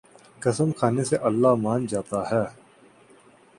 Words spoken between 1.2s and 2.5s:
اللہ مان جاتا ہے